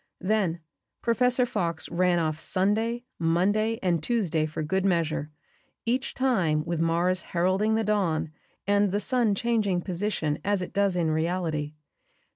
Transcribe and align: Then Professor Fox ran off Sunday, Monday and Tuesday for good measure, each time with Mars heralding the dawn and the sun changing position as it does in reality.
Then 0.21 0.61
Professor 1.03 1.45
Fox 1.45 1.87
ran 1.89 2.17
off 2.17 2.39
Sunday, 2.39 3.03
Monday 3.19 3.77
and 3.83 4.01
Tuesday 4.01 4.47
for 4.47 4.63
good 4.63 4.83
measure, 4.83 5.29
each 5.85 6.15
time 6.15 6.65
with 6.65 6.79
Mars 6.79 7.21
heralding 7.21 7.75
the 7.75 7.83
dawn 7.83 8.31
and 8.65 8.91
the 8.91 8.99
sun 8.99 9.35
changing 9.35 9.81
position 9.81 10.39
as 10.43 10.59
it 10.63 10.73
does 10.73 10.95
in 10.95 11.11
reality. 11.11 11.75